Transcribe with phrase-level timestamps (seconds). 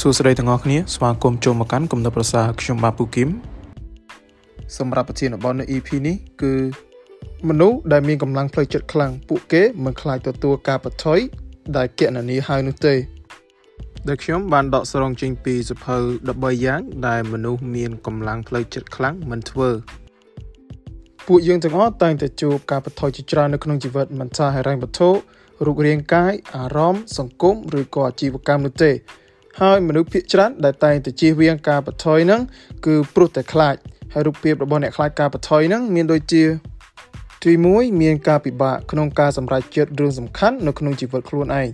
[0.00, 3.28] សួស្តីទាំងអស់គ្នាស្វាគមន៍ចូលមកកាន់គំនិតប្រសាខ្ញុំបាទពូគឹម
[4.78, 6.52] សម្រាប់ប្រធានបទនៅ EP នេះគឺ
[7.48, 11.18] មនុស្សដែលមានកម្លាំងផ្លូវចិត្តខ្លាំងពួកគេមិនខ្លាចទទួលការបថុយ
[11.76, 12.94] ដែលគណនាហើយនោះទេ
[14.08, 15.96] ដែលខ្ញុំបានដកស្រង់ចេញពីសភៅ
[16.30, 19.70] 13យ៉ាង ដែលមនុស្សមានកម្លាំងផ្លូវចិត្តខ្លាំងមិនធ្វើ
[21.26, 25.10] ពួកយើងទាំងអស់តែងតែជួបការបថុយជាច្រើននៅក្នុងជីវិតមិនថាហិរញ្ញវត្ថុ
[25.64, 28.92] រូបរាងកាយអារម្មណ៍សង្គមឬក៏អាជីវកម្មនោះទេ
[29.60, 32.42] ហើយមនុស្សភាគច្រើនដែលតែងតែជៀសវាងការបថុយហ្នឹង
[32.86, 33.74] គឺព្រោះតែខ្លាច
[34.12, 36.42] ហើយរូបភាពរបស់អ្នកខ្លាចការបថុយហ្នឹងមានដូចជា
[37.44, 41.68] ទី1មានការពិបាកក្នុងការសម្រេចចិត្តរឿងសំខាន់នៅក្នុងជីវិតខ្លួនឯង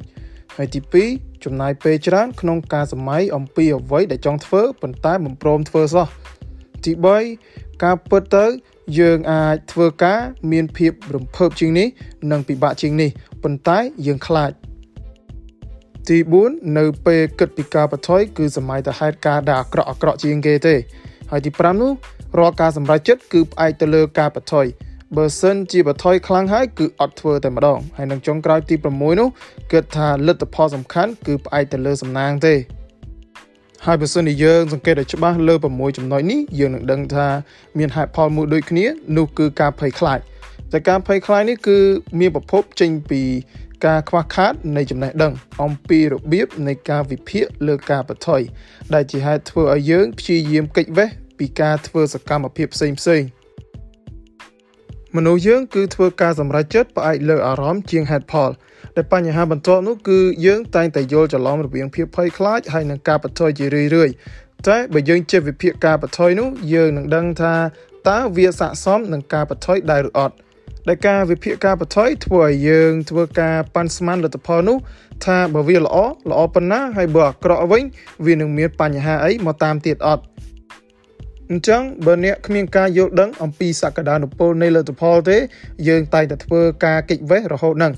[0.56, 0.80] ហើយទី
[1.12, 6.06] 2ចំណាយពេលច្រើនក្នុងការសម័យអំពីអ្វីដែលចង់ធ្វើប៉ុន្តែមិនព្រមធ្វើសោះ
[6.84, 6.92] ទី
[7.38, 8.44] 3ការពិតទៅ
[8.98, 10.20] យើងអាចធ្វើការ
[10.52, 11.88] មានភាពរំភើបជាងនេះ
[12.30, 13.10] និងពិបាកជាងនេះ
[13.42, 14.52] ប៉ុន្តែយើងខ្លាច
[16.08, 20.74] ទី4នៅពេលគិតពីការបថុយគឺសម័យទៅហេតុការដែលអាក្រក់អាក្រក់ជាងគេទេ
[21.30, 21.92] ហើយទី5នោះ
[22.38, 24.66] រាល់ការសម្រេចចិត្តគឺផ្អែកទៅលើការបថុយ
[25.16, 29.28] បើសិនជាបថុយខ្លាំងហើយគឺអត់ធ្វើតែម្ដងហើយនឹងចុងក្រោយទី6នោះ
[29.72, 32.54] គិតថាលទ្ធផលសំខាន់គឺផ្អែកទៅលើសំណាងទេ
[33.86, 37.26] ហើយបើសិនជាយើងសង្កេតឲ្យច្បាស់លើ6ចំណុចនេះយើងនឹងដឹងថា
[37.78, 38.84] មានហេតុផលមួយដូចគ្នា
[39.16, 40.18] នោះគឺការភ័យខ្លាច
[40.72, 41.78] តែការភ័យខ្លាចនេះគឺ
[42.20, 43.22] មានប្រភពចេញពី
[43.86, 48.40] ការខ្វះខាតនៃចំណេះដឹងអំពីរបៀបនៃការវិភាគលើការបថុយ
[48.94, 53.22] ដែលជាហេតុធ្វើឲ្យយើងព្យាយាមកិច្ចវេះពីការធ្វើសកម្មភាពផ្សេងផ្សេង
[55.16, 58.50] មនុស្សយើងគឺធ្វើការសម្រេចចិត្តផ្អែកលើអារម្មណ៍ជាងហេតុផល
[58.96, 64.14] ដែលបញ្ហាបន្ទាប់នោះគឺយើងតែងតែយល់ច្រឡំរវាងភាពភ័យខ្លាចហើយនិងការបថុយជារឿយៗ
[64.68, 67.54] តែបើយើងចេះវិភាគការបថុយនោះយើងនឹងដឹងថា
[68.08, 70.34] តើវាស័ក្តិសមនឹងការបថុយដែរឬអត់
[70.88, 74.78] ដែលការវិភាគការបថុយធ្វើឲ្យយើងធ្វើការប៉ាន់ស្មានលទ្ធផលនោះ
[75.24, 75.96] ថាបើវាល្អ
[76.30, 77.82] ល្អប៉ុណ្ណាហើយបើអាក្រក់វិញ
[78.26, 80.24] វានឹងមានបញ្ហាអីមកតាមទៀតអត់
[81.50, 85.38] អញ្ចឹងបើអ្នកគ្មានការយល់ដឹងអំពីសក្តានុពលនៃលទ្ធផលទេ
[85.88, 87.92] យើងតែងតែធ្វើការកិច្ចវេះរហូតហ្នឹង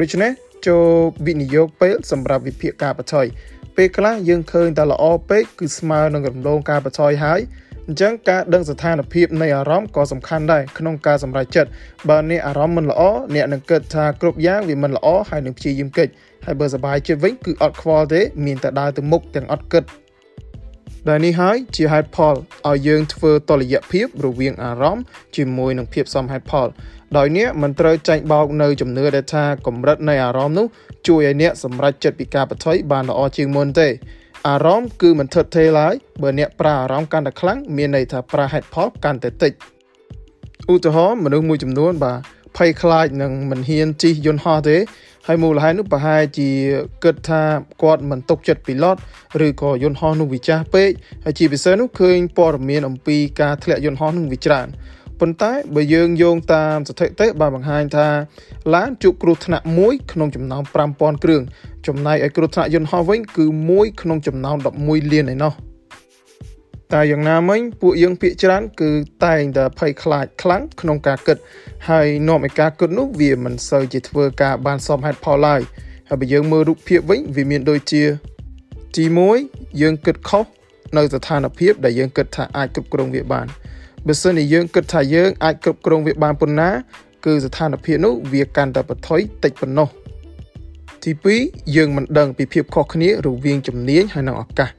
[0.00, 0.30] ដូច្នេះ
[0.66, 0.86] ចូល
[1.26, 3.26] វិនិយោគពេលសម្រាប់វិភាគការបថុយ
[3.76, 7.40] ពេលខ្លះយើងឃើញតែល្អពេកគឺស្មើនឹងរំលងការបថុយហើយ
[7.90, 11.70] អញ្ចឹងការដឹងស្ថានភាពនៃអារម្មណ៍ក៏សំខាន់ដែរក្នុងការសម្រេចចិត្ត
[12.08, 13.02] បើអ្នកអារម្មណ៍មិនល្អ
[13.34, 16.12] អ្នកនឹងគិតថាគ្រប់យ៉ាងវាមិនល្អហើយនឹងព្យាយាមកិច្ច
[16.44, 19.84] ហើយបើសប្បាយចិត្តវិញគឺអត់ខ្វល់ទេ មានតែដើរទៅមុខទាំងអត់គិត
[21.08, 22.34] ដែលនេះហើយជាហេតុផល
[22.68, 25.04] ឲ្យយើងធ្វើតលយៈភាពរវាងអារម្មណ៍
[25.36, 26.68] ជាមួយនឹងភាពសមហេតុផល
[27.16, 30.66] ដោយអ្នកមិនត្រូវចាញ់បោកនៅជំនឿដែលថាកម្រិតនៃអារម្មណ៍នោះ
[31.08, 33.88] ជួយឲ្យអ្នកសម្រេចចិត្តពីការបថុយបានល្អជាងមុនទេ
[34.46, 39.52] អារម្មណ៍គឺមិនថិតថេរឡើយបើអ្នកប្រើអារម្មណ៍កាន់តែខ្លាំងមានន័យថាប្រើហេតុផលកាន់តែតិច
[40.72, 42.18] ឧទាហរណ៍មនុស្សមួយចំនួន បាទ
[42.56, 44.76] ភ័យខ្លាចនឹងមិនហ៊ានជិះយន្តហោះទេ
[45.26, 46.50] ហើយមូលហេតុនោះប្រហែលជា
[47.04, 47.42] គិតថា
[47.82, 48.96] គាត់មិនទុកចិត្តពីឡត
[49.46, 50.90] ឬក៏យន្តហោះនោះវាចាស់ពេក
[51.24, 54.68] ហើយជាពិសេសនោះឃើញព័ត៌មានអំពីការធ្លាក់យន្តហោះនោះវាច្រើន
[55.20, 58.08] ប៉ុន្តែបើយើងយោងតាមស្ថិតិបានបង្ហាញថា
[58.74, 60.62] ឡានជួបគ្រោះថ្នាក់មួយក្នុងចំណោម
[60.92, 61.42] 5000គ្រឿង
[61.86, 65.52] ចំណែកឯគ្រោះថ្នាក់យន្តហោះវិញគឺមួយក្នុងចំណោម11លានឯណោះ
[66.92, 68.90] តែយ៉ាងណាមិញពួកយើងភាកច្រើនគឺ
[69.24, 71.36] តែងតែភ័យខ្លាចខ្លាំងក្នុងការគិត
[71.88, 75.60] ហើយនាំឲ្យការគិតនោះវាមិនសូវជាធ្វើការបានសមហេតុផលឡើយ
[76.08, 78.02] ហើយបើយើងមើលរូបភាពវិញវាមានដូចជា
[78.96, 79.04] ទី
[79.42, 80.44] 1យើងគិតខុស
[80.96, 83.46] នៅស្ថានភាពដែលយើងគិតថាអាចគ្រប់គ្រងវាបាន
[84.08, 86.68] បើសិនជាយើងគិតថាយើងអាចគ្រប់គ្រងវាបានប៉ុណ្ណា
[87.24, 89.88] គឺស្ថានភាពនោះវាកាន់តែបន្ថយតិចប៉ុណ្ណោះ
[91.04, 91.12] ទី
[91.44, 94.70] 2យើងមិនដឹងពីភាពខុសគ្នារវាងជំនាញហើយនិងឱកាស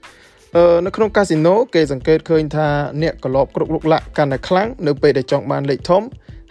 [0.55, 2.67] អឺនៅក្នុងកាស៊ីណូគេសង្កេតឃើញថា
[3.01, 6.03] អ្នកក្លបគ្រប់លោកលាក់កាន់តែខ្លាំងនៅពេលដែលចង់បានលេខធំ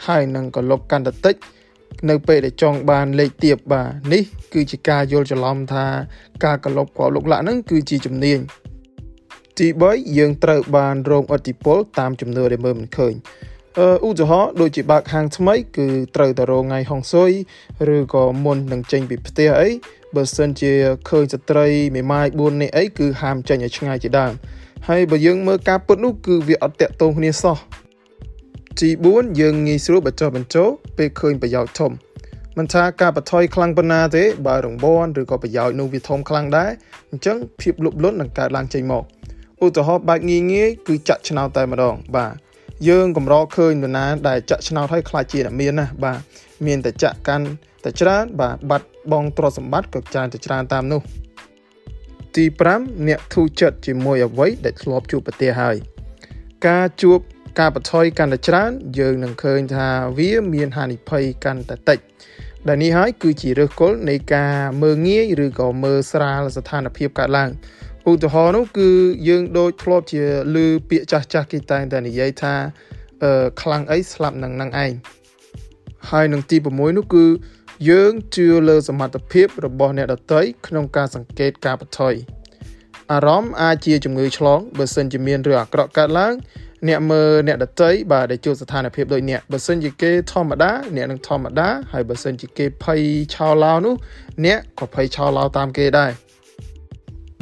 [0.07, 1.35] ហើយនឹងក្លបកាន់តែតិច
[2.11, 4.23] នៅពេលដែលចង់បានលេខទៀបបាទនេះ
[4.53, 5.87] គឺជាការយល់ច្រឡំថា
[6.45, 8.39] ការក្លបគ្រប់លោកលាក់ហ្នឹងគឺជាជំនាញ
[9.59, 13.15] ទី3យើងត្រូវបានរងឥទ្ធិពលតាមជំនឿដែលមើលមិនឃើញ
[13.79, 17.31] អឺឧទាហរណ៍ដូចជាបើកហាងថ្មីគឺត្រូវតែរងថ្ងៃហុងស៊ុយ
[17.95, 19.69] ឬក៏មុននឹងចេញពីផ្ទះអី
[20.17, 20.73] បើសិនជា
[21.09, 24.33] ឃើញស្ត្រីមេម៉ាយ4នាក់អីគឺហាមចេញឲ្យឆ្ងាយជាដើម
[24.89, 27.57] ហើយបើយើងមើលការពុតនោះគឺវាអត់តាក់ទងគ្នាសោះ
[28.81, 30.69] ទី4យើងងាយស្រួលបញ្ចុះបញ្ចូល
[30.99, 31.93] ពេលឃើញប្រយោជន៍ធំ
[32.59, 36.71] មិនថាការបថុយខ្លាំងប៉ុណ្ណាទេបើរង្វាន់ឬក៏ប្រយោជន៍នោះវាធំខ្លាំងដែរ
[37.11, 39.05] អញ្ចឹងភាពលុបលុននឹងកើតឡើងចេញមក
[39.65, 42.35] ឧទាហរណ៍បែបងាយងាយគឺចាក់ឆ្នោតតែម្ដង បាទ
[42.89, 46.19] យើងកម្រឃើញនរណាដែលចាក់ឆ្នោតឲ្យខ្លាចជាអ្នកមានណាបាទ
[46.67, 47.47] មានតែចាក់កាន់
[47.85, 51.01] តែច្រើន បាទបាត់បងទ្រព្យសម្បត្តិក៏ច្រើនតែច្រើនតាមនោះ
[52.37, 52.45] ទី
[52.77, 55.77] 5អ្នកធូរចិត្តជាមួយអ្វីដែលធ្លាប់ជួបប្រទះហើយ
[56.69, 57.19] ការជួប
[57.59, 59.89] ការបថុយកាន់តែច្រើន យើងនឹងឃើញថា
[60.19, 61.99] វាមានហានិភ័យកាន់តែតិច
[62.69, 67.51] ដែលនេះហើយគឺជាឫសគល់នៃការមើងងាយឬក៏មើលស្រាលស្ថានភាពកើតឡើង
[68.09, 68.91] ឧឧទាហរណ៍នោះគឺ
[69.29, 70.23] យើងដូចធ្លាប់ជា
[70.55, 70.57] ឮ
[70.89, 72.55] ពាក្យចាស់ចាស់គេតែងតែនិយាយថា
[73.25, 74.93] អឺខ្លាំងអីស្លាប់នឹងនឹងឯង
[76.11, 77.25] ហើយនឹងទី6នោះគឺ
[77.91, 82.15] យើងជឿលើសមត្ថភាពរបស់អ្នកដទៃក្នុងការសង្កេតការបថុយ
[83.13, 86.35] អារម្មណ៍អាចជាជំងឺឆ្លងបើសិនជាមានរឿងអាក្រក់កើតឡើង
[86.89, 93.01] អ្នកមើលអ្នកដតីបាទដែលជួបស្ថានភាពដូចអ្នកបើសិនជាគេធម្មតាអ្នកនឹងធម្មតាហើយបើសិនជាគេភ័យ
[93.35, 93.95] ឆោឡោនោះ
[94.45, 96.13] អ្នកក៏ភ័យឆោឡោតាមគេដែរ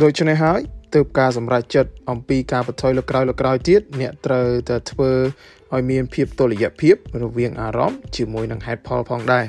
[0.03, 0.61] ដូច្នេះហើយ
[0.95, 5.11] ទើបការសម្រេចចិត្តអំពីការបថុយលើក្រោយលើក្រោយទៀតអ្នកត្រូវតែធ្វើ
[5.75, 9.45] ឲ្យមានភាពតុល្យភាពរវាងអារម្មណ៍ជាមួយនឹងហេតុផលផងដែរ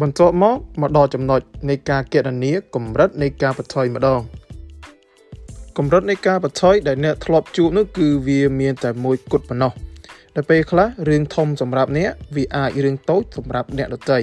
[0.00, 1.40] បន្ទាប់មកមកដល់ចំណុច
[1.70, 4.20] នៃការគណនាកម្រិតនៃការបថុយម្ដង
[5.78, 9.72] កម្រិតនៃការបថុយដែលអ្នកធ្លាប់ជួបនោះគឺវាមានតែមួយគត់ប៉ុណ្ណោះ
[10.34, 14.18] ដល់ពេលខ្លះរឿងធំសម្រាប់អ្នកវាអាចរឿងតូចសម្រាប់អ្នកដទៃ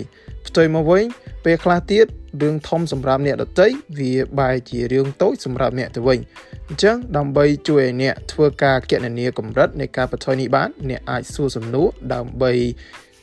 [0.47, 1.05] ផ្ទុយមកវិញ
[1.45, 2.05] ពេលខ្លះទៀត
[2.41, 3.67] រឿងធំសម្រាប់អ្នកដទៃ
[3.99, 6.19] វាបែរជារឿងតូចសម្រាប់អ្នកទៅវិញ
[6.67, 12.51] អញ្ចឹងដើម្បីជួយឲ្យអ្នកធ្វើការគណនាកម្រិតនៃការបថុយនេះបានអ្នកអាចសួរសំណួរដើម្បី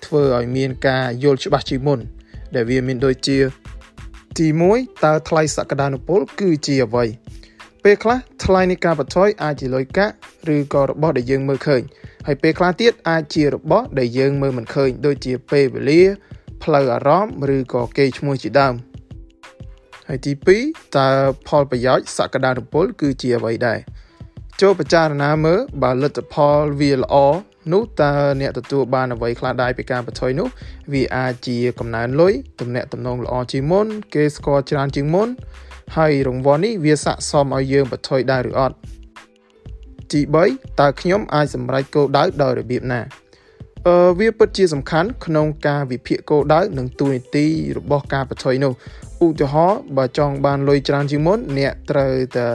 [0.05, 1.99] ធ្វើឲ្យមានការយល់ច្បាស់ជាងមុន
[2.55, 3.38] ដែលវាមានដូចជា
[4.38, 4.47] ទី
[4.77, 7.05] 1តើថ្លៃសក្តានុពល គឺជាអ្វី
[7.85, 10.15] ពេលខ្លះថ្លៃនៃការបថុយអាចជាលុយកាក់
[10.55, 11.83] ឬក៏របស់ដែលយើងមើលឃើញ
[12.26, 16.02] ហើយពេលខ្លះទៀតអាចជារបស់ដែលយើងមើលមិនឃើញដូចជាពេលវេលា
[16.62, 18.75] ផ្លូវអារម្មណ៍ឬក៏គេឈ្មោះជាដើម
[20.08, 20.32] ហើយទី
[20.64, 21.08] 2តើ
[21.49, 23.78] ផលប្រយោជន៍សក្តានុពល គឺជាអ្វីដែរ
[24.61, 27.14] ចូលពិចារណាមើលបើលទ្ធផលវាល្អ
[27.73, 30.49] នោះតើអ្នកទទួលបានអ្វីខ្លះដែរពីការបថុយនោះ
[30.93, 35.28] វាអាចជាកំណើនលុយទំនាក់ទំនងល្អជាងមុន គេស្គាល់ច្រើនជាងមុន
[35.96, 38.76] ហើយរង្វាន់នេះវាស័ក្តិសមឲ្យយើងបន្ថយដែរឬអត់
[40.12, 40.20] ទី
[40.50, 43.00] 3តើខ្ញុំអាចសម្រេចគោលដៅដោយរបៀបណា
[43.87, 47.47] អឺវាពិតជាសំខាន់ក្នុងការវិភាគគោលដៅនិងទូនីតិ
[47.79, 48.73] របស់ការបន្ថយនោះ
[49.26, 52.47] ឧទាហរណ៍បើចង់បានលុយច្រើនជាងមុនអ្នកត្រូវតែ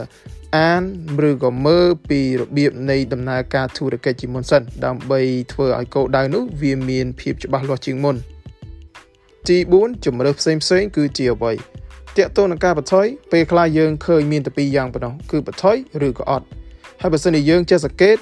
[0.57, 0.83] អាន
[1.30, 5.21] ឬក៏មើលពីរបៀបនៃដំណើរការធុរកិច្ចជាមុនសិនដើម្បី
[5.51, 8.15] ធ្វើឲ្យគោលដៅនោះវាមានភាពច្បាស់លាស់ជាងមុន
[9.47, 11.54] ទី4ជំរើសផ្សេងផ្សេងគឺជាអ្វី
[12.18, 15.77] តាក់ទងនឹងការបថុយពេលខ្លះយើងឃើញមានតែពីរយ៉ាងប៉ុណ្ណោះគឺបថុយ
[16.07, 16.45] ឬក៏អត់
[17.03, 18.18] ហើយបើសិនជាយើងចេះសង្កេត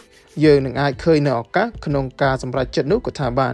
[0.45, 3.53] យើងនឹងអាចឃើញនៅឱកាសក្នុងការសម្រេចចិត្តនោះក៏ថាបាន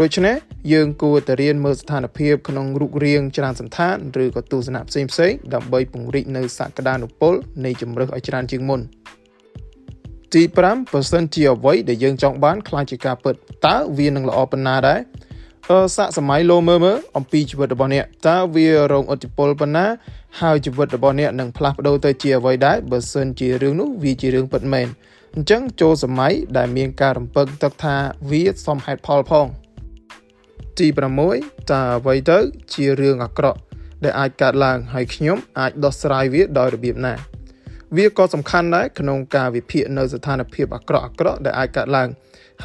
[0.00, 0.36] ដូច្នេះ
[0.72, 7.34] យើងគួរតែរៀនមើលស្ថានភាពក្នុងរូបរាងច្រើនសន្តានឬក៏ទស្សនៈផ្សេងផ្សេងដើម្បីពង្រីកនៅសក្តានុពល
[7.64, 8.80] នៃជំរើសឲ្យច្រើនជាងមុន
[10.34, 10.42] ទី
[10.88, 13.34] 5%ជាអ្វីដែលយើងចង់បានខ្លាចជាការពិត
[13.66, 15.00] តើវានឹងល្អប៉ុណ្ណាដែរ
[15.96, 19.86] សាកសម័យលោមើលមើលអំពីជីវិតរបស់អ្នកតើវារងឥទ្ធិពលប៉ុណ្ណា
[20.40, 24.86] ហើយជីវិតរបស់អ្នកនឹងផ្លាស់ប្ដូរទៅជាអ្វីដែរបើសិនជារឿងនោះវាជារឿងពិតមែន
[25.34, 27.96] អញ្ចឹងចូលសម័យដែលមានការរំពឹងទុកថា
[28.30, 29.46] វាសមហេតុផលផង
[30.78, 30.86] ទី
[31.28, 32.38] 6តើអ្វីទៅ
[32.74, 33.58] ជារឿងអាក្រក់
[34.04, 37.14] ដែលអាចកើតឡើងហើយខ្ញុំអាចដោះស្រាយវាដោយរបៀបណា
[37.94, 42.08] វាក៏សំខាន់ដែរក្នុងការវិភាគនៅស្ថានភាពអាក្រក់អាក្រក់ដែលអាចកើតឡើង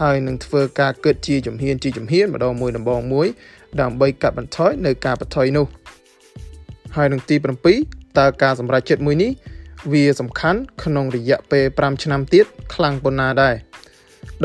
[0.01, 3.27] ហើយនឹងធ្វើការគិតជាជំហានជាជំហានម្ដងមួយដំបងមួយ
[3.81, 5.65] ដើម្បីកាត់បន្ថយនៅការបថុយនោះ
[6.95, 7.35] ហើយនឹងទី
[7.77, 9.31] 7តើការសម្រេចចិត្តមួយនេះ
[9.91, 13.55] វាសំខាន់ក្នុងរយៈពេល5ឆ្នាំទៀតខ្លាំងប៉ុណ្ណាដែរ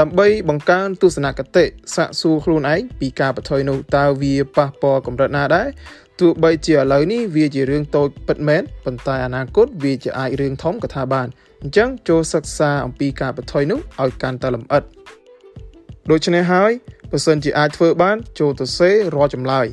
[0.00, 1.64] ដើម្បីបង្កើនទស្សនគតិ
[1.96, 5.68] សាកសួរខ្លួនឯងពីការបថុយនោះតើវាប៉ះពាល់កម្រិតណាដែរ
[6.20, 11.28] ទោះបីជាឥឡូវនេះវាជារឿងតូចពិតមែនប៉ុន្តែអនាគតវាជាអាចរឿងធំក៏ថាបាន
[11.62, 14.82] អញ្ចឹងចូលសិក្សាអំពីការបថុយនោះឲ្យកាន់តែលម្អិត
[16.10, 16.70] ដូច្នេះហើយ
[17.10, 19.66] បើសិនជាអាចធ្វើបានចូលទៅសេរាល់ចម្លើយ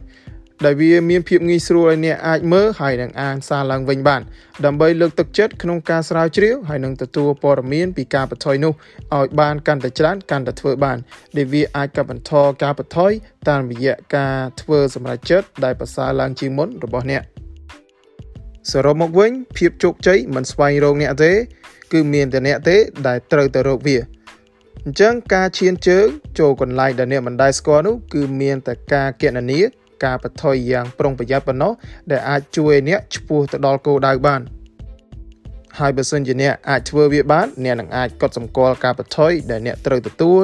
[0.66, 4.22] ដែលវាមានភាពងាយស្រួលឲ្យអ្នកអាចមើលហើយនឹងអានសារឡើងវិញបាន
[4.66, 8.74] ដើម្បីលើកទឹកចិត្តក្នុងការស្រាវជ្រាវហើយនឹងទទួលព័ត៌មានពីការបថុយនោះ
[9.16, 10.98] ឲ្យបានកាន់តែច្រើនកាន់តែធ្វើបាន
[11.38, 13.12] ដែលវាអាចកាត់បន្ថយការបថុយ
[13.50, 17.24] តាមរយៈការធ្វើសម្រេចចិត្តដែលប្រសើរឡើងជាងមុនរបស់អ្នក
[18.72, 21.32] សរុបមកវិញភាពជោគជ័យមិនស្វែងរកអ្នកទេ
[21.94, 23.98] គឺមានតែអ្នកទេដែលត្រូវទៅរកវា
[24.86, 26.08] អញ្ចឹងការឈានជើង
[26.40, 29.62] ចូលកន្លែងដែលអ្នកមិនដែលស្គាល់នោះគឺមានតែការគណនា
[30.04, 31.72] ការបថុយយ៉ាងប្រុងប្រយ័ត្នប៉ុណ្ណោះ
[32.12, 34.42] ដែលអាចជួយអ្នកឆ្ពោះទៅដល់គោលដៅបាន
[35.80, 40.44] ហើយបើសិនជាអ្នកអាចធ្វើវាបានអ្នកនឹងអាចកត់សម្គាល់ការបថុយដែលអ្នកត្រូវទទួល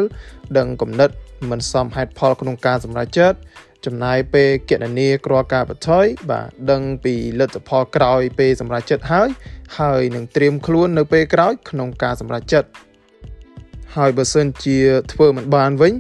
[0.57, 1.09] ដឹងគំនិត
[1.49, 3.37] មិនសមហេតុផលក្នុងការសម្រេចចិត្ត
[3.85, 9.29] ចំណាយពេលគណនាគ្រាល់ការបថុយបាទដឹងពីលទ្ធផលក្រោយពេលសម្រេចចិត្តហើយ
[9.79, 12.69] ហើយនឹងត្រៀមខ្លួននៅពេលក្រោយក្នុងការសម្រេចចិត្ត
[13.95, 14.77] ហើយបើសិនជា
[15.13, 15.93] ធ្វើមិនបានវិញ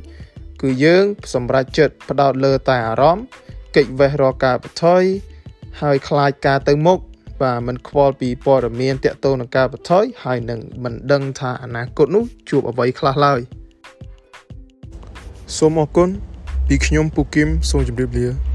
[0.61, 3.25] គឺយើងសម្រេចចិត្តផ្ដោតលើតែអារម្មណ៍
[3.75, 5.03] កិច្ចវេះរកការបថុយ
[5.81, 6.99] ហើយខ្លាចការទៅមុខ
[7.41, 13.39] បាទមិនខ្វល់ពីព័ត៌មានតាក់ទងនឹងការបថុយហើយនឹងមិនដឹងថាអនាគតនោះជួបអ្វីខ្លះឡើយ
[15.57, 16.09] សូមអរគុណ
[16.67, 18.48] ពីខ្ញុំពូគឹមសូមជម្រាបលា